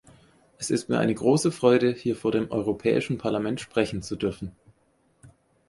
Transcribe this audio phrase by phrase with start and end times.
[0.57, 4.51] Es ist mir eine große Freude, hier vor dem Europäischen Parlament sprechen zu dürfen.